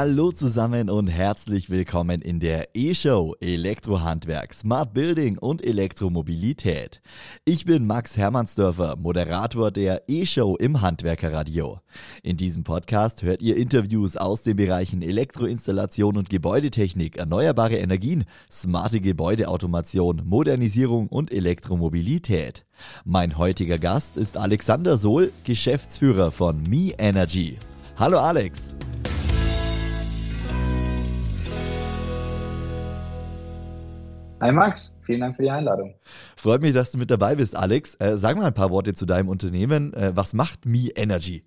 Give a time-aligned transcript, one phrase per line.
[0.00, 7.00] Hallo zusammen und herzlich willkommen in der E-Show Elektrohandwerk, Smart Building und Elektromobilität.
[7.44, 11.80] Ich bin Max Hermannsdörfer, Moderator der E-Show im Handwerkerradio.
[12.22, 19.00] In diesem Podcast hört ihr Interviews aus den Bereichen Elektroinstallation und Gebäudetechnik, erneuerbare Energien, smarte
[19.00, 22.64] Gebäudeautomation, Modernisierung und Elektromobilität.
[23.04, 27.58] Mein heutiger Gast ist Alexander Sohl, Geschäftsführer von Me Energy.
[27.96, 28.70] Hallo Alex.
[34.40, 35.94] Hi Max, vielen Dank für die Einladung.
[36.36, 37.96] Freut mich, dass du mit dabei bist, Alex.
[37.96, 39.92] Äh, sag mal ein paar Worte zu deinem Unternehmen.
[39.94, 41.42] Äh, was macht Me Energy?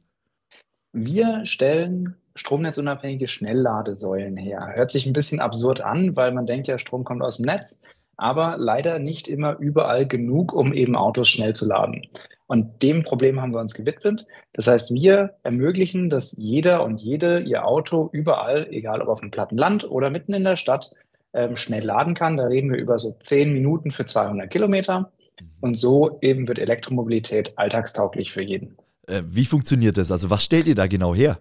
[0.92, 4.74] Wir stellen stromnetzunabhängige Schnellladesäulen her.
[4.76, 7.82] Hört sich ein bisschen absurd an, weil man denkt ja, Strom kommt aus dem Netz,
[8.18, 12.10] aber leider nicht immer überall genug, um eben Autos schnell zu laden.
[12.48, 14.28] Und dem Problem haben wir uns gewidmet.
[14.52, 19.32] Das heißt, wir ermöglichen, dass jeder und jede ihr Auto überall, egal ob auf dem
[19.32, 20.92] platten Land oder mitten in der Stadt,
[21.34, 22.38] ähm, schnell laden kann.
[22.38, 25.12] Da reden wir über so 10 Minuten für 200 Kilometer.
[25.40, 25.46] Mhm.
[25.62, 28.78] Und so eben wird Elektromobilität alltagstauglich für jeden.
[29.08, 30.12] Äh, wie funktioniert das?
[30.12, 31.40] Also was stellt ihr da genau her?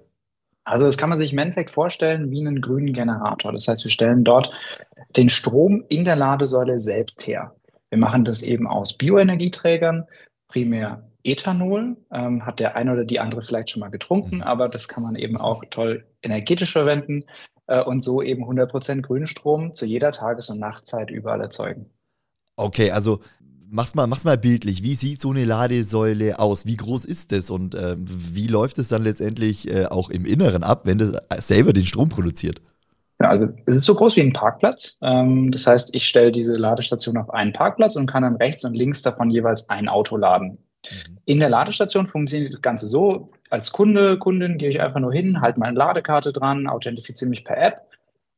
[0.65, 3.53] Also das kann man sich im Endeffekt vorstellen wie einen grünen Generator.
[3.53, 4.53] Das heißt, wir stellen dort
[5.17, 7.55] den Strom in der Ladesäule selbst her.
[7.89, 10.07] Wir machen das eben aus Bioenergieträgern,
[10.49, 14.43] primär Ethanol, ähm, hat der eine oder die andere vielleicht schon mal getrunken, mhm.
[14.43, 17.25] aber das kann man eben auch toll energetisch verwenden
[17.71, 21.87] äh, und so eben 100% grünen Strom zu jeder Tages- und Nachtzeit überall erzeugen.
[22.57, 23.21] Okay, also
[23.69, 24.83] mach's mal, mach's mal bildlich.
[24.83, 26.67] Wie sieht so eine Ladesäule aus?
[26.67, 30.65] Wie groß ist das und äh, wie läuft es dann letztendlich äh, auch im Inneren
[30.65, 32.61] ab, wenn das selber den Strom produziert?
[33.21, 34.99] Ja, also es ist so groß wie ein Parkplatz.
[35.03, 38.75] Ähm, das heißt, ich stelle diese Ladestation auf einen Parkplatz und kann dann rechts und
[38.75, 40.59] links davon jeweils ein Auto laden.
[40.91, 41.19] Mhm.
[41.27, 45.41] In der Ladestation funktioniert das Ganze so, als Kunde, Kundin gehe ich einfach nur hin,
[45.41, 47.83] halte meine Ladekarte dran, authentifiziere mich per App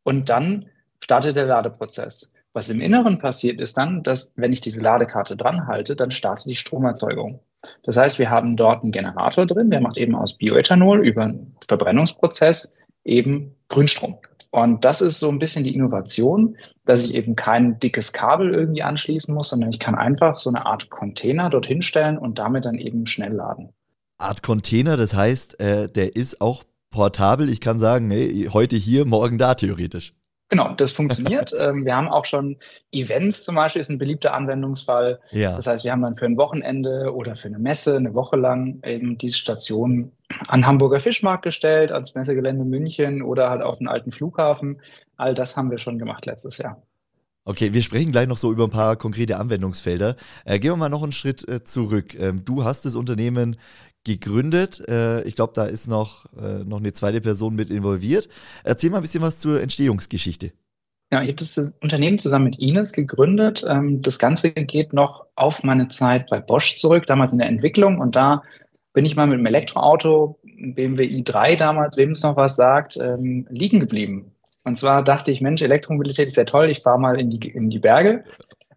[0.02, 0.66] und dann
[1.00, 2.32] startet der Ladeprozess.
[2.54, 6.46] Was im Inneren passiert ist dann, dass wenn ich diese Ladekarte dran halte, dann startet
[6.46, 7.40] die Stromerzeugung.
[7.82, 11.56] Das heißt, wir haben dort einen Generator drin, der macht eben aus Bioethanol über einen
[11.66, 14.18] Verbrennungsprozess eben Grünstrom.
[14.50, 18.82] Und das ist so ein bisschen die Innovation, dass ich eben kein dickes Kabel irgendwie
[18.82, 22.76] anschließen muss, sondern ich kann einfach so eine Art Container dorthin stellen und damit dann
[22.76, 23.72] eben schnell laden.
[24.22, 27.48] Art Container, das heißt, äh, der ist auch portabel.
[27.48, 30.14] Ich kann sagen, hey, heute hier, morgen da theoretisch.
[30.52, 31.54] Genau, das funktioniert.
[31.58, 32.58] ähm, wir haben auch schon
[32.92, 35.18] Events zum Beispiel, ist ein beliebter Anwendungsfall.
[35.30, 35.56] Ja.
[35.56, 38.82] Das heißt, wir haben dann für ein Wochenende oder für eine Messe eine Woche lang
[38.84, 40.12] eben diese Station
[40.48, 44.82] an Hamburger Fischmarkt gestellt, ans Messegelände München oder halt auf den alten Flughafen.
[45.16, 46.82] All das haben wir schon gemacht letztes Jahr.
[47.44, 50.16] Okay, wir sprechen gleich noch so über ein paar konkrete Anwendungsfelder.
[50.44, 52.14] Äh, gehen wir mal noch einen Schritt äh, zurück.
[52.14, 53.56] Ähm, du hast das Unternehmen
[54.04, 54.82] gegründet.
[54.88, 58.28] Äh, ich glaube, da ist noch, äh, noch eine zweite Person mit involviert.
[58.64, 60.52] Erzähl mal ein bisschen was zur Entstehungsgeschichte.
[61.10, 63.64] Ja, ich habe das Unternehmen zusammen mit Ines gegründet.
[63.68, 67.98] Ähm, das Ganze geht noch auf meine Zeit bei Bosch zurück, damals in der Entwicklung.
[67.98, 68.42] Und da
[68.94, 73.46] bin ich mal mit dem Elektroauto, BMW i3 damals, wem es noch was sagt, ähm,
[73.50, 74.32] liegen geblieben.
[74.64, 77.68] Und zwar dachte ich, Mensch, Elektromobilität ist ja toll, ich fahre mal in die, in
[77.68, 78.24] die Berge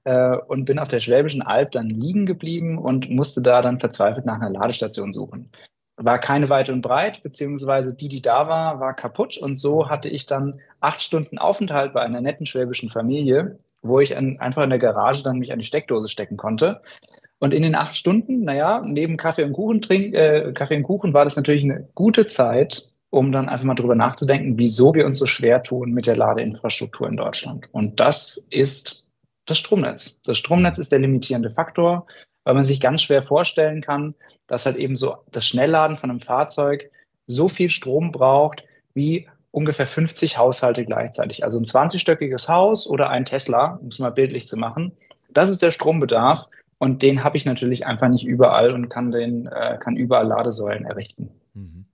[0.06, 4.26] äh, und bin auf der Schwäbischen Alb dann liegen geblieben und musste da dann verzweifelt
[4.26, 5.50] nach einer Ladestation suchen.
[5.98, 9.38] War keine weit und breit, beziehungsweise die, die da war, war kaputt.
[9.38, 14.16] Und so hatte ich dann acht Stunden Aufenthalt bei einer netten schwäbischen Familie, wo ich
[14.16, 16.82] an, einfach in der Garage dann mich an die Steckdose stecken konnte.
[17.40, 21.14] Und in den acht Stunden, naja, neben Kaffee und Kuchen trink, äh, Kaffee und Kuchen
[21.14, 25.18] war das natürlich eine gute Zeit, um dann einfach mal drüber nachzudenken, wieso wir uns
[25.18, 27.68] so schwer tun mit der Ladeinfrastruktur in Deutschland.
[27.72, 29.05] Und das ist
[29.46, 30.18] das Stromnetz.
[30.26, 32.08] Das Stromnetz ist der limitierende Faktor,
[32.44, 34.16] weil man sich ganz schwer vorstellen kann,
[34.48, 36.92] dass halt eben so das Schnellladen von einem Fahrzeug
[37.28, 38.64] so viel Strom braucht
[38.94, 41.44] wie ungefähr 50 Haushalte gleichzeitig.
[41.44, 44.92] Also ein 20-stöckiges Haus oder ein Tesla, um es mal bildlich zu machen.
[45.30, 46.48] Das ist der Strombedarf
[46.78, 50.86] und den habe ich natürlich einfach nicht überall und kann den äh, kann überall Ladesäulen
[50.86, 51.32] errichten.
[51.54, 51.86] Mhm.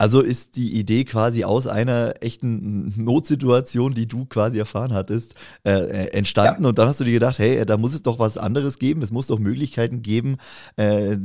[0.00, 5.72] Also ist die Idee quasi aus einer echten Notsituation, die du quasi erfahren hattest, äh,
[5.72, 6.62] äh, entstanden.
[6.62, 6.68] Ja.
[6.70, 9.02] Und dann hast du dir gedacht, hey, da muss es doch was anderes geben.
[9.02, 10.38] Es muss doch Möglichkeiten geben,
[10.76, 11.18] äh,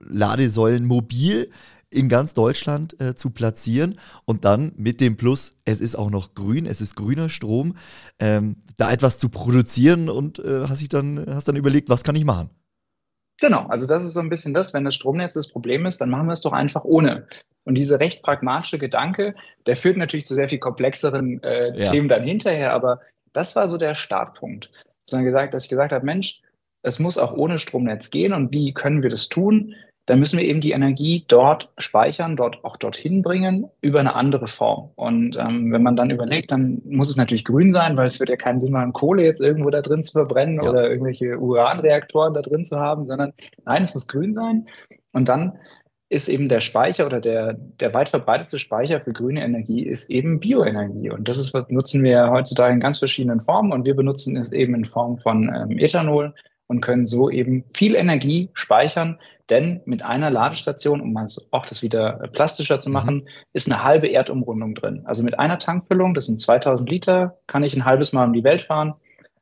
[0.00, 1.52] Ladesäulen mobil
[1.88, 6.34] in ganz Deutschland äh, zu platzieren und dann mit dem Plus, es ist auch noch
[6.34, 7.76] grün, es ist grüner Strom,
[8.18, 12.16] ähm, da etwas zu produzieren und äh, hast, dich dann, hast dann überlegt, was kann
[12.16, 12.50] ich machen?
[13.40, 16.10] Genau, also das ist so ein bisschen das, wenn das Stromnetz das Problem ist, dann
[16.10, 17.26] machen wir es doch einfach ohne.
[17.64, 19.34] Und dieser recht pragmatische Gedanke,
[19.66, 21.90] der führt natürlich zu sehr viel komplexeren äh, ja.
[21.90, 23.00] Themen dann hinterher, aber
[23.32, 24.70] das war so der Startpunkt.
[25.08, 26.42] Sondern gesagt, dass ich gesagt habe, Mensch,
[26.82, 29.74] es muss auch ohne Stromnetz gehen und wie können wir das tun?
[30.10, 34.48] Dann müssen wir eben die Energie dort speichern, dort auch dorthin bringen, über eine andere
[34.48, 34.90] Form.
[34.96, 38.28] Und ähm, wenn man dann überlegt, dann muss es natürlich grün sein, weil es wird
[38.28, 40.68] ja keinen Sinn machen, Kohle jetzt irgendwo da drin zu verbrennen ja.
[40.68, 43.32] oder irgendwelche Uranreaktoren da drin zu haben, sondern
[43.64, 44.66] nein, es muss grün sein.
[45.12, 45.52] Und dann
[46.08, 50.40] ist eben der Speicher oder der, der weit verbreiteste Speicher für grüne Energie ist eben
[50.40, 51.10] Bioenergie.
[51.10, 54.50] Und das ist, was nutzen wir heutzutage in ganz verschiedenen Formen und wir benutzen es
[54.50, 56.34] eben in Form von ähm, Ethanol
[56.70, 59.18] und können so eben viel Energie speichern.
[59.50, 61.16] Denn mit einer Ladestation, um
[61.50, 62.92] auch das wieder plastischer zu mhm.
[62.92, 65.02] machen, ist eine halbe Erdumrundung drin.
[65.04, 68.44] Also mit einer Tankfüllung, das sind 2000 Liter, kann ich ein halbes Mal um die
[68.44, 68.94] Welt fahren.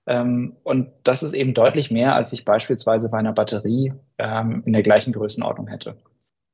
[0.07, 4.73] Ähm, und das ist eben deutlich mehr, als ich beispielsweise bei einer Batterie ähm, in
[4.73, 5.97] der gleichen Größenordnung hätte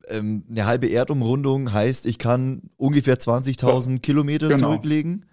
[0.07, 3.99] ähm, eine halbe Erdumrundung heißt, ich kann ungefähr 20.000 ja.
[3.99, 4.61] Kilometer genau.
[4.61, 5.25] zurücklegen.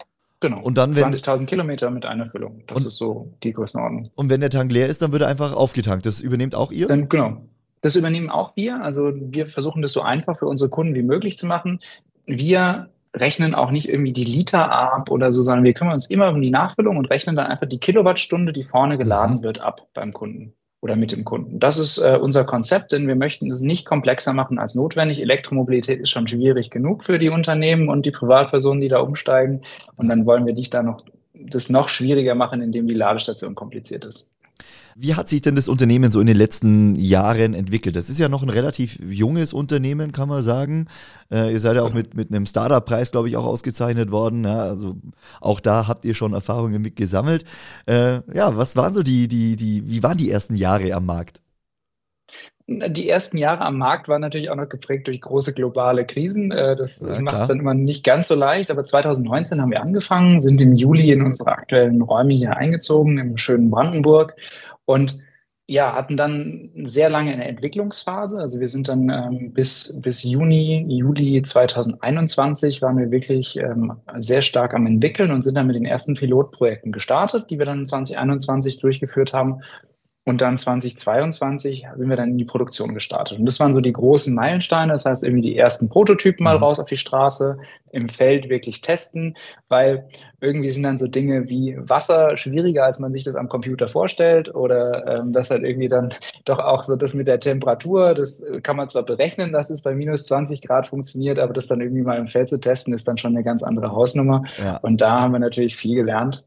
[0.42, 0.60] Genau.
[0.60, 2.64] Und dann, 20.000 Kilometer mit einer Füllung.
[2.66, 4.10] Das ist so die Größenordnung.
[4.16, 6.06] Und wenn der Tank leer ist, dann wird er einfach aufgetankt.
[6.08, 6.88] Das übernehmt auch ihr?
[6.88, 7.38] Dann, genau.
[7.82, 8.84] Das übernehmen auch wir.
[8.84, 11.80] Also wir versuchen das so einfach für unsere Kunden wie möglich zu machen.
[12.26, 16.30] Wir rechnen auch nicht irgendwie die Liter ab oder so, sondern wir kümmern uns immer
[16.30, 19.44] um die Nachfüllung und rechnen dann einfach die Kilowattstunde, die vorne geladen mhm.
[19.44, 21.60] wird, ab beim Kunden oder mit dem Kunden.
[21.60, 25.22] Das ist äh, unser Konzept, denn wir möchten es nicht komplexer machen als notwendig.
[25.22, 29.62] Elektromobilität ist schon schwierig genug für die Unternehmen und die Privatpersonen, die da umsteigen.
[29.96, 31.02] Und dann wollen wir nicht da noch
[31.34, 34.32] das noch schwieriger machen, indem die Ladestation kompliziert ist.
[34.96, 37.96] Wie hat sich denn das Unternehmen so in den letzten Jahren entwickelt?
[37.96, 40.88] Das ist ja noch ein relativ junges Unternehmen, kann man sagen.
[41.32, 44.44] Äh, ihr seid ja auch mit, mit einem Startup-Preis, glaube ich, auch ausgezeichnet worden.
[44.44, 44.98] Ja, also
[45.40, 47.46] auch da habt ihr schon Erfahrungen mit gesammelt.
[47.88, 51.42] Äh, ja, was waren so die, die, die, wie waren die ersten Jahre am Markt?
[52.80, 56.52] Die ersten Jahre am Markt waren natürlich auch noch geprägt durch große globale Krisen.
[56.52, 58.72] Äh, das ja, macht es dann immer nicht ganz so leicht.
[58.72, 63.38] Aber 2019 haben wir angefangen, sind im Juli in unsere aktuellen Räume hier eingezogen, im
[63.38, 64.36] schönen Brandenburg
[64.86, 65.20] und
[65.72, 68.40] ja, hatten dann sehr lange eine Entwicklungsphase.
[68.40, 74.42] Also wir sind dann ähm, bis, bis Juni, Juli 2021 waren wir wirklich ähm, sehr
[74.42, 78.80] stark am entwickeln und sind dann mit den ersten Pilotprojekten gestartet, die wir dann 2021
[78.80, 79.62] durchgeführt haben.
[80.24, 83.40] Und dann 2022 sind wir dann in die Produktion gestartet.
[83.40, 84.94] Und das waren so die großen Meilensteine.
[84.94, 86.64] Das heißt, irgendwie die ersten Prototypen mal mhm.
[86.64, 87.58] raus auf die Straße,
[87.92, 89.36] im Feld wirklich testen,
[89.68, 90.08] weil
[90.40, 94.54] irgendwie sind dann so Dinge wie Wasser schwieriger, als man sich das am Computer vorstellt.
[94.54, 96.14] Oder ähm, das halt irgendwie dann
[96.46, 99.96] doch auch so das mit der Temperatur, das kann man zwar berechnen, dass es bei
[99.96, 103.18] minus 20 Grad funktioniert, aber das dann irgendwie mal im Feld zu testen, ist dann
[103.18, 104.44] schon eine ganz andere Hausnummer.
[104.60, 104.78] Ja.
[104.78, 106.44] Und da haben wir natürlich viel gelernt.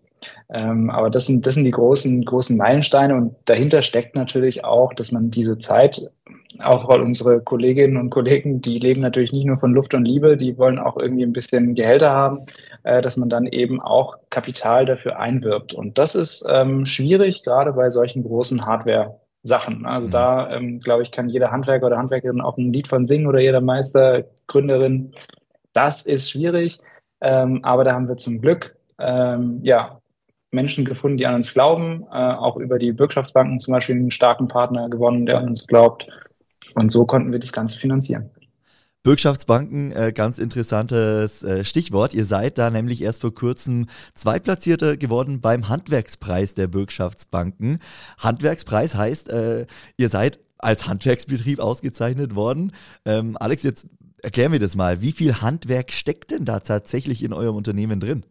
[0.52, 4.92] Ähm, aber das sind, das sind die großen, großen Meilensteine und dahinter steckt natürlich auch,
[4.94, 6.10] dass man diese Zeit,
[6.60, 10.36] auch weil unsere Kolleginnen und Kollegen, die leben natürlich nicht nur von Luft und Liebe,
[10.36, 12.46] die wollen auch irgendwie ein bisschen Gehälter haben,
[12.84, 15.74] äh, dass man dann eben auch Kapital dafür einwirbt.
[15.74, 19.84] Und das ist ähm, schwierig, gerade bei solchen großen Hardware- Sachen.
[19.86, 20.12] Also mhm.
[20.12, 23.40] da, ähm, glaube ich, kann jeder Handwerker oder Handwerkerin auch ein Lied von singen oder
[23.40, 25.12] jeder Meister, Gründerin.
[25.74, 26.78] Das ist schwierig,
[27.20, 30.00] ähm, aber da haben wir zum Glück ähm, ja
[30.54, 34.48] Menschen gefunden, die an uns glauben, äh, auch über die Bürgschaftsbanken zum Beispiel einen starken
[34.48, 36.08] Partner gewonnen, der an uns glaubt.
[36.74, 38.30] Und so konnten wir das Ganze finanzieren.
[39.04, 42.14] Bürgschaftsbanken, äh, ganz interessantes äh, Stichwort.
[42.14, 47.80] Ihr seid da nämlich erst vor kurzem Zweitplatzierter geworden beim Handwerkspreis der Bürgschaftsbanken.
[48.18, 49.66] Handwerkspreis heißt, äh,
[49.98, 52.72] ihr seid als Handwerksbetrieb ausgezeichnet worden.
[53.04, 53.86] Ähm, Alex, jetzt
[54.22, 55.02] erklär mir das mal.
[55.02, 58.24] Wie viel Handwerk steckt denn da tatsächlich in eurem Unternehmen drin?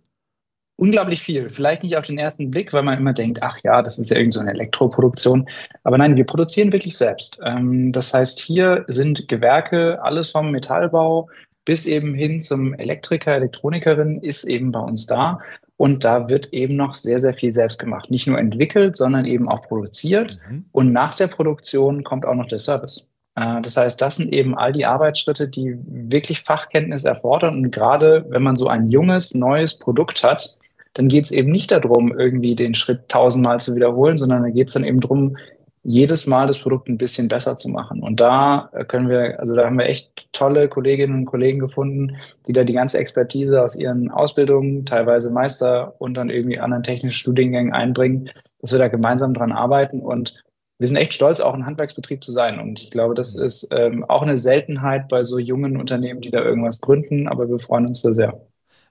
[0.84, 1.50] Unglaublich viel.
[1.50, 4.18] Vielleicht nicht auf den ersten Blick, weil man immer denkt, ach ja, das ist ja
[4.18, 5.48] irgend so eine Elektroproduktion.
[5.86, 7.40] Aber nein, wir produzieren wirklich selbst.
[7.42, 11.30] Ähm, das heißt, hier sind Gewerke, alles vom Metallbau
[11.64, 15.40] bis eben hin zum Elektriker, Elektronikerin ist eben bei uns da.
[15.78, 18.12] Und da wird eben noch sehr, sehr viel selbst gemacht.
[18.12, 20.38] Nicht nur entwickelt, sondern eben auch produziert.
[20.50, 20.66] Mhm.
[20.74, 23.08] Und nach der Produktion kommt auch noch der Service.
[23.36, 27.56] Äh, das heißt, das sind eben all die Arbeitsschritte, die wirklich Fachkenntnis erfordern.
[27.56, 30.58] Und gerade wenn man so ein junges, neues Produkt hat,
[30.94, 34.68] dann geht es eben nicht darum, irgendwie den Schritt tausendmal zu wiederholen, sondern da geht
[34.68, 35.38] es dann eben darum,
[35.84, 38.02] jedes Mal das Produkt ein bisschen besser zu machen.
[38.02, 42.16] Und da können wir, also da haben wir echt tolle Kolleginnen und Kollegen gefunden,
[42.48, 47.16] die da die ganze Expertise aus ihren Ausbildungen, teilweise Meister und dann irgendwie anderen technischen
[47.16, 48.30] Studiengängen einbringen,
[48.62, 50.00] dass wir da gemeinsam dran arbeiten.
[50.00, 50.42] Und
[50.80, 52.62] wir sind echt stolz, auch ein Handwerksbetrieb zu sein.
[52.62, 56.42] Und ich glaube, das ist ähm, auch eine Seltenheit bei so jungen Unternehmen, die da
[56.44, 58.42] irgendwas gründen, aber wir freuen uns da sehr.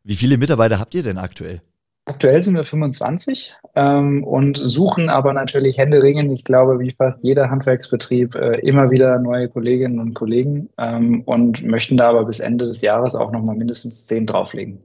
[0.04, 1.62] Wie viele Mitarbeiter habt ihr denn aktuell?
[2.23, 7.50] Aktuell sind wir 25 ähm, und suchen aber natürlich händeringend, ich glaube, wie fast jeder
[7.50, 12.67] Handwerksbetrieb, äh, immer wieder neue Kolleginnen und Kollegen ähm, und möchten da aber bis Ende
[12.67, 14.79] des Jahres auch nochmal mindestens zehn drauflegen.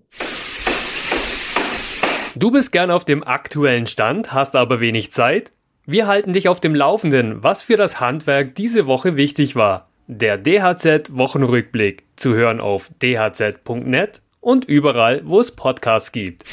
[2.35, 5.51] Du bist gern auf dem aktuellen Stand, hast aber wenig Zeit?
[5.85, 9.89] Wir halten dich auf dem Laufenden, was für das Handwerk diese Woche wichtig war.
[10.07, 16.43] Der DHZ-Wochenrückblick zu hören auf dhz.net und überall, wo es Podcasts gibt.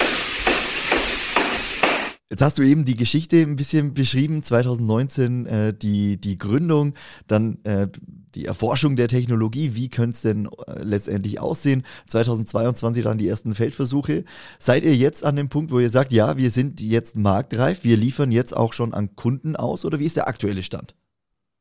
[2.35, 6.95] Jetzt hast du eben die Geschichte ein bisschen beschrieben, 2019 äh, die, die Gründung,
[7.29, 7.87] dann äh,
[8.35, 13.55] die Erforschung der Technologie, wie könnte es denn äh, letztendlich aussehen, 2022 dann die ersten
[13.55, 14.25] Feldversuche.
[14.59, 17.97] Seid ihr jetzt an dem Punkt, wo ihr sagt, ja, wir sind jetzt marktreif, wir
[17.97, 20.97] liefern jetzt auch schon an Kunden aus oder wie ist der aktuelle Stand?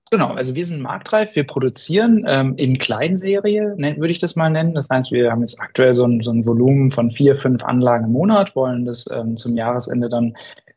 [0.09, 4.73] Genau, also wir sind marktreif, wir produzieren ähm, in Kleinserie, würde ich das mal nennen.
[4.75, 8.05] Das heißt, wir haben jetzt aktuell so ein, so ein Volumen von vier, fünf Anlagen
[8.05, 10.35] im Monat, wollen das ähm, zum Jahresende dann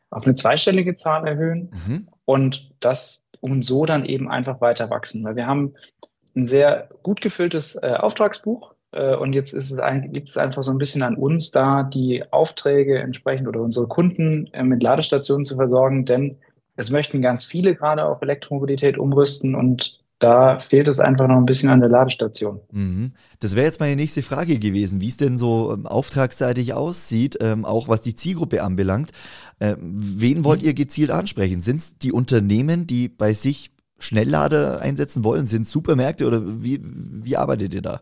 [0.09, 2.07] auf eine zweistellige Zahl erhöhen mhm.
[2.25, 5.23] und das und so dann eben einfach weiter wachsen.
[5.23, 5.73] Weil wir haben
[6.35, 10.63] ein sehr gut gefülltes äh, Auftragsbuch äh, und jetzt ist es ein, gibt es einfach
[10.63, 15.45] so ein bisschen an uns da, die Aufträge entsprechend oder unsere Kunden äh, mit Ladestationen
[15.45, 16.37] zu versorgen, denn
[16.75, 21.45] es möchten ganz viele gerade auf Elektromobilität umrüsten und da fehlt es einfach noch ein
[21.45, 22.59] bisschen an der Ladestation.
[22.71, 23.13] Mhm.
[23.39, 27.65] Das wäre jetzt meine nächste Frage gewesen, wie es denn so ähm, auftragsseitig aussieht, ähm,
[27.65, 29.11] auch was die Zielgruppe anbelangt.
[29.59, 30.67] Ähm, wen wollt mhm.
[30.67, 31.61] ihr gezielt ansprechen?
[31.61, 35.45] Sind es die Unternehmen, die bei sich Schnelllader einsetzen wollen?
[35.45, 38.01] Sind es Supermärkte oder wie, wie arbeitet ihr da?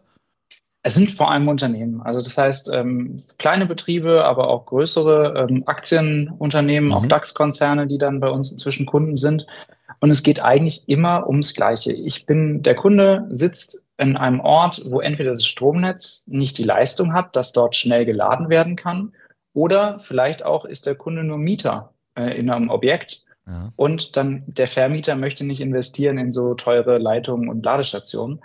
[0.88, 2.02] Es sind vor allem Unternehmen.
[2.02, 6.96] Also das heißt, ähm, kleine Betriebe, aber auch größere ähm, Aktienunternehmen, mhm.
[6.96, 9.48] auch DAX-Konzerne, die dann bei uns inzwischen Kunden sind.
[10.00, 11.94] Und es geht eigentlich immer ums Gleiche.
[11.94, 17.14] Ich bin, der Kunde sitzt in einem Ort, wo entweder das Stromnetz nicht die Leistung
[17.14, 19.14] hat, dass dort schnell geladen werden kann,
[19.56, 23.24] oder vielleicht auch ist der Kunde nur Mieter äh, in einem Objekt.
[23.48, 23.72] Ja.
[23.78, 28.42] Und dann der Vermieter möchte nicht investieren in so teure Leitungen und Ladestationen.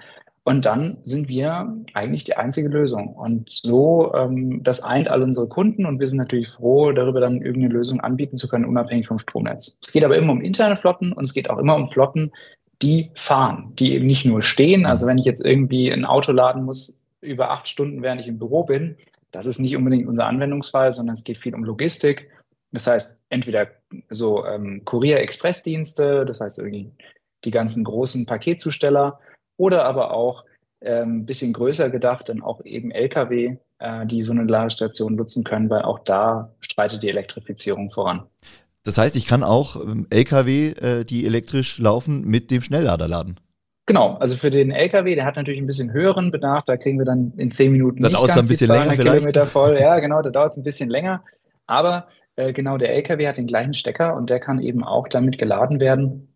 [0.50, 3.14] Und dann sind wir eigentlich die einzige Lösung.
[3.14, 7.40] Und so, ähm, das eint all unsere Kunden und wir sind natürlich froh, darüber dann
[7.40, 9.78] irgendeine Lösung anbieten zu können, unabhängig vom Stromnetz.
[9.80, 12.32] Es geht aber immer um interne Flotten und es geht auch immer um Flotten,
[12.82, 14.86] die fahren, die eben nicht nur stehen.
[14.86, 18.40] Also wenn ich jetzt irgendwie ein Auto laden muss über acht Stunden, während ich im
[18.40, 18.96] Büro bin,
[19.30, 22.28] das ist nicht unbedingt unser Anwendungsfall, sondern es geht viel um Logistik.
[22.72, 23.68] Das heißt, entweder
[24.08, 26.90] so ähm, Kurier-Express-Dienste, das heißt irgendwie
[27.44, 29.20] die ganzen großen Paketzusteller
[29.60, 30.44] oder aber auch
[30.80, 35.44] ein ähm, bisschen größer gedacht, dann auch eben Lkw, äh, die so eine Ladestation nutzen
[35.44, 38.22] können, weil auch da streitet die Elektrifizierung voran.
[38.84, 43.38] Das heißt, ich kann auch ähm, Lkw, äh, die elektrisch laufen, mit dem Schnelllader laden.
[43.84, 47.04] Genau, also für den LKW, der hat natürlich ein bisschen höheren Bedarf, da kriegen wir
[47.04, 49.76] dann in zehn Minuten da nicht ganz ein bisschen die länger Kilometer voll.
[49.78, 51.22] Ja, genau, da dauert es ein bisschen länger.
[51.66, 55.38] Aber äh, genau, der LKW hat den gleichen Stecker und der kann eben auch damit
[55.38, 56.29] geladen werden.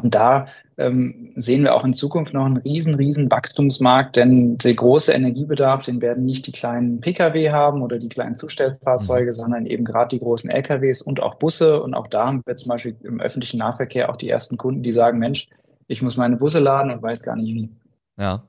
[0.00, 4.74] Und da ähm, sehen wir auch in Zukunft noch einen riesen, riesen Wachstumsmarkt, denn der
[4.74, 9.36] große Energiebedarf, den werden nicht die kleinen Pkw haben oder die kleinen Zustellfahrzeuge, mhm.
[9.36, 11.82] sondern eben gerade die großen Lkws und auch Busse.
[11.82, 14.92] Und auch da haben wir zum Beispiel im öffentlichen Nahverkehr auch die ersten Kunden, die
[14.92, 15.48] sagen, Mensch,
[15.88, 17.70] ich muss meine Busse laden und weiß gar nicht wie.
[18.18, 18.44] Ja.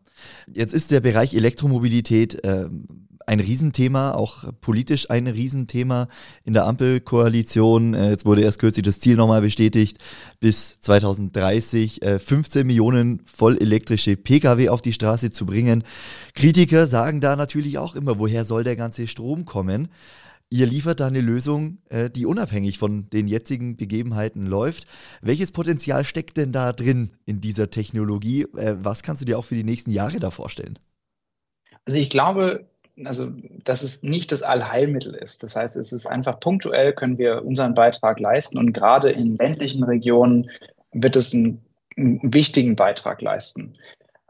[0.54, 2.66] Jetzt ist der Bereich Elektromobilität äh,
[3.30, 6.08] ein Riesenthema, auch politisch ein Riesenthema
[6.44, 7.94] in der Ampelkoalition.
[7.94, 10.00] Äh, jetzt wurde erst kürzlich das Ziel nochmal bestätigt,
[10.40, 15.84] bis 2030 15 äh, Millionen vollelektrische Pkw auf die Straße zu bringen.
[16.34, 19.90] Kritiker sagen da natürlich auch immer, woher soll der ganze Strom kommen?
[20.50, 24.88] Ihr liefert da eine Lösung, äh, die unabhängig von den jetzigen Begebenheiten läuft.
[25.22, 28.48] Welches Potenzial steckt denn da drin in dieser Technologie?
[28.54, 30.80] Was kannst du dir auch für die nächsten Jahre da vorstellen?
[31.86, 32.68] Also ich glaube,
[33.06, 33.32] also
[33.64, 35.44] dass es nicht das Allheilmittel ist.
[35.44, 39.84] Das heißt, es ist einfach punktuell, können wir unseren Beitrag leisten und gerade in ländlichen
[39.84, 40.50] Regionen
[40.92, 41.62] wird es einen,
[41.98, 43.74] einen wichtigen Beitrag leisten.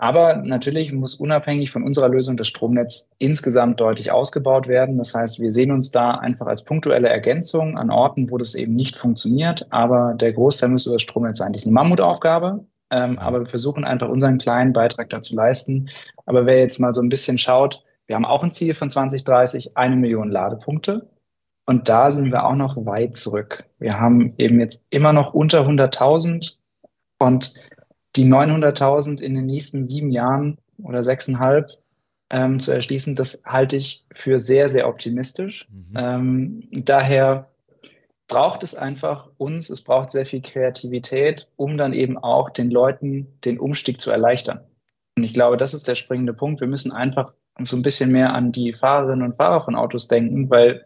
[0.01, 4.97] Aber natürlich muss unabhängig von unserer Lösung das Stromnetz insgesamt deutlich ausgebaut werden.
[4.97, 8.75] Das heißt, wir sehen uns da einfach als punktuelle Ergänzung an Orten, wo das eben
[8.75, 9.67] nicht funktioniert.
[9.71, 11.51] Aber der Großteil muss über das Stromnetz sein.
[11.51, 12.63] Das ist eine Mammutaufgabe.
[12.91, 15.89] Ähm, aber wir versuchen einfach unseren kleinen Beitrag dazu leisten.
[16.25, 19.77] Aber wer jetzt mal so ein bisschen schaut, wir haben auch ein Ziel von 2030,
[19.77, 21.07] eine Million Ladepunkte.
[21.67, 23.65] Und da sind wir auch noch weit zurück.
[23.77, 26.55] Wir haben eben jetzt immer noch unter 100.000
[27.19, 27.53] und
[28.15, 31.77] die 900.000 in den nächsten sieben Jahren oder sechseinhalb
[32.31, 35.67] ähm, zu erschließen, das halte ich für sehr, sehr optimistisch.
[35.69, 35.93] Mhm.
[35.95, 37.51] Ähm, daher
[38.27, 43.27] braucht es einfach uns, es braucht sehr viel Kreativität, um dann eben auch den Leuten
[43.45, 44.61] den Umstieg zu erleichtern.
[45.15, 46.59] Und ich glaube, das ist der springende Punkt.
[46.59, 47.33] Wir müssen einfach
[47.65, 50.85] so ein bisschen mehr an die Fahrerinnen und Fahrer von Autos denken, weil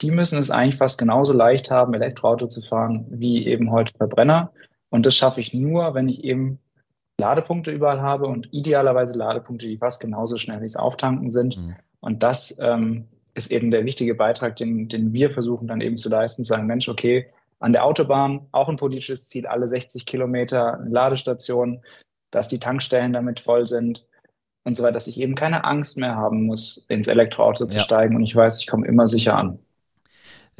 [0.00, 4.52] die müssen es eigentlich fast genauso leicht haben, Elektroauto zu fahren, wie eben heute Verbrenner.
[4.88, 6.58] Und das schaffe ich nur, wenn ich eben
[7.18, 11.58] Ladepunkte überall habe und idealerweise Ladepunkte, die fast genauso schnell wie es Auftanken sind.
[11.58, 11.76] Mhm.
[12.00, 16.08] Und das ähm, ist eben der wichtige Beitrag, den, den wir versuchen dann eben zu
[16.08, 17.26] leisten, zu sagen, Mensch, okay,
[17.58, 21.82] an der Autobahn auch ein politisches Ziel, alle 60 Kilometer Ladestation.
[22.32, 24.06] dass die Tankstellen damit voll sind
[24.64, 27.82] und so weiter, dass ich eben keine Angst mehr haben muss, ins Elektroauto zu ja.
[27.82, 29.58] steigen und ich weiß, ich komme immer sicher an.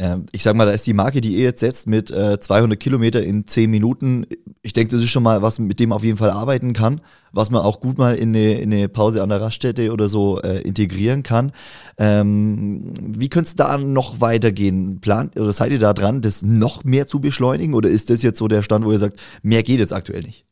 [0.01, 2.81] Ähm, ich sag mal, da ist die Marke, die ihr jetzt setzt mit äh, 200
[2.81, 4.27] Kilometer in 10 Minuten.
[4.63, 7.03] Ich denke, das ist schon mal was, mit dem man auf jeden Fall arbeiten kann,
[7.33, 10.41] was man auch gut mal in eine, in eine Pause an der Raststätte oder so
[10.41, 11.53] äh, integrieren kann.
[11.99, 15.03] Ähm, wie könnte es da noch weitergehen?
[15.03, 18.39] Plant oder seid ihr da dran, das noch mehr zu beschleunigen oder ist das jetzt
[18.39, 20.47] so der Stand, wo ihr sagt, mehr geht jetzt aktuell nicht?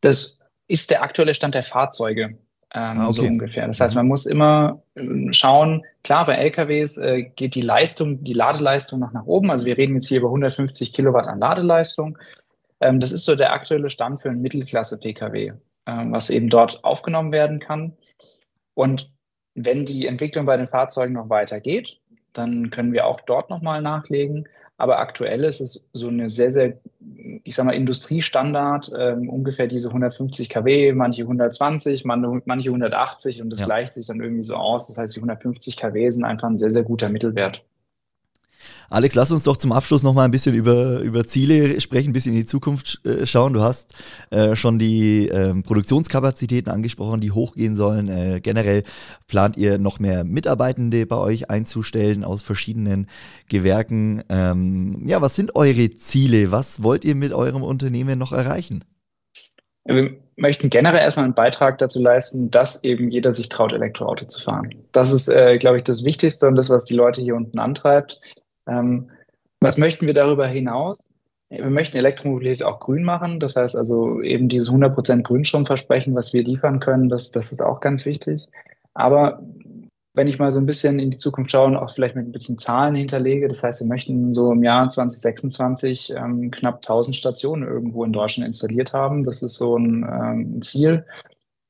[0.00, 2.38] Das ist der aktuelle Stand der Fahrzeuge
[2.72, 3.20] ähm, ah, okay.
[3.20, 3.66] so ungefähr.
[3.66, 8.32] Das heißt, man muss immer ähm, schauen, klar, bei LKWs äh, geht die Leistung, die
[8.32, 9.50] Ladeleistung noch nach oben.
[9.50, 12.16] Also wir reden jetzt hier über 150 Kilowatt an Ladeleistung.
[12.80, 15.52] Ähm, das ist so der aktuelle Stand für einen Mittelklasse-Pkw,
[15.86, 17.96] ähm, was eben dort aufgenommen werden kann.
[18.74, 19.10] Und
[19.54, 21.98] wenn die Entwicklung bei den Fahrzeugen noch weitergeht,
[22.32, 24.48] dann können wir auch dort nochmal nachlegen.
[24.80, 26.78] Aber aktuell ist es so eine sehr, sehr,
[27.44, 33.60] ich sag mal, Industriestandard, ähm, ungefähr diese 150 kW, manche 120, manche 180 und das
[33.60, 33.66] ja.
[33.66, 34.88] gleicht sich dann irgendwie so aus.
[34.88, 37.62] Das heißt, die 150 kW sind einfach ein sehr, sehr guter Mittelwert.
[38.88, 42.12] Alex, lass uns doch zum Abschluss noch mal ein bisschen über, über Ziele sprechen, ein
[42.12, 43.52] bisschen in die Zukunft äh, schauen.
[43.52, 43.94] Du hast
[44.30, 48.08] äh, schon die äh, Produktionskapazitäten angesprochen, die hochgehen sollen.
[48.08, 48.82] Äh, generell
[49.28, 53.06] plant ihr noch mehr Mitarbeitende bei euch einzustellen aus verschiedenen
[53.48, 54.22] Gewerken.
[54.28, 56.50] Ähm, ja, was sind eure Ziele?
[56.50, 58.84] Was wollt ihr mit eurem Unternehmen noch erreichen?
[59.84, 64.42] Wir möchten generell erstmal einen Beitrag dazu leisten, dass eben jeder sich traut, Elektroauto zu
[64.42, 64.74] fahren.
[64.92, 68.20] Das ist, äh, glaube ich, das Wichtigste und das, was die Leute hier unten antreibt.
[68.70, 69.10] Ähm,
[69.60, 70.98] was möchten wir darüber hinaus?
[71.50, 73.40] Wir möchten Elektromobilität auch grün machen.
[73.40, 77.80] Das heißt also eben dieses 100% Grünstromversprechen, was wir liefern können, das, das ist auch
[77.80, 78.46] ganz wichtig.
[78.94, 79.42] Aber
[80.14, 82.32] wenn ich mal so ein bisschen in die Zukunft schaue und auch vielleicht mit ein
[82.32, 87.66] bisschen Zahlen hinterlege, das heißt, wir möchten so im Jahr 2026 ähm, knapp 1000 Stationen
[87.66, 89.24] irgendwo in Deutschland installiert haben.
[89.24, 91.04] Das ist so ein, ähm, ein Ziel.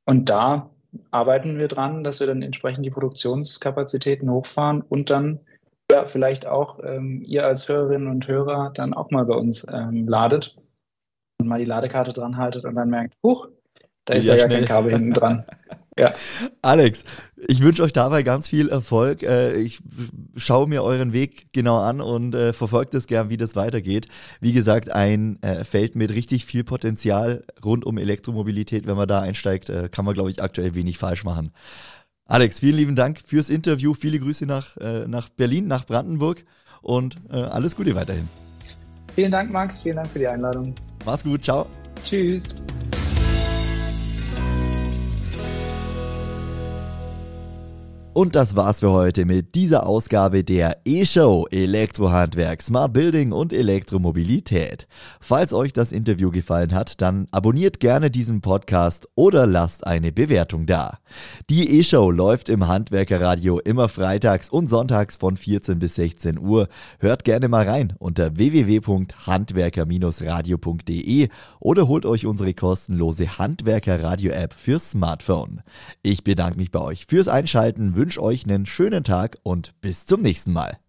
[0.07, 0.71] Und da
[1.11, 5.41] arbeiten wir dran, dass wir dann entsprechend die Produktionskapazitäten hochfahren und dann
[5.91, 10.07] ja, vielleicht auch ähm, ihr als Hörerinnen und Hörer dann auch mal bei uns ähm,
[10.07, 10.57] ladet
[11.41, 13.49] und mal die Ladekarte dran haltet und dann merkt, huch,
[14.05, 15.45] da ist ja, ja gar kein Kabel hinten dran.
[15.99, 16.15] Ja.
[16.63, 17.05] Alex,
[17.37, 19.23] ich wünsche euch dabei ganz viel Erfolg.
[19.23, 19.81] Äh, ich
[20.37, 24.07] schaue mir euren Weg genau an und äh, verfolge das gern, wie das weitergeht.
[24.41, 28.87] Wie gesagt, ein äh, Feld mit richtig viel Potenzial rund um Elektromobilität.
[28.87, 31.51] Wenn man da einsteigt, kann man, glaube ich, aktuell wenig falsch machen.
[32.31, 33.93] Alex, vielen lieben Dank fürs Interview.
[33.93, 36.45] Viele Grüße nach, äh, nach Berlin, nach Brandenburg
[36.81, 38.29] und äh, alles Gute weiterhin.
[39.17, 39.81] Vielen Dank, Max.
[39.81, 40.73] Vielen Dank für die Einladung.
[41.05, 41.43] Mach's gut.
[41.43, 41.67] Ciao.
[42.05, 42.55] Tschüss.
[48.21, 54.87] Und das war's für heute mit dieser Ausgabe der E-Show Elektrohandwerk, Smart Building und Elektromobilität.
[55.21, 60.67] Falls euch das Interview gefallen hat, dann abonniert gerne diesen Podcast oder lasst eine Bewertung
[60.67, 60.99] da.
[61.49, 66.69] Die E-Show läuft im Handwerkerradio immer freitags und sonntags von 14 bis 16 Uhr.
[66.99, 71.29] Hört gerne mal rein unter www.handwerker-radio.de
[71.59, 75.63] oder holt euch unsere kostenlose Handwerkerradio-App fürs Smartphone.
[76.03, 80.21] Ich bedanke mich bei euch fürs Einschalten wünsche euch einen schönen Tag und bis zum
[80.21, 80.81] nächsten Mal.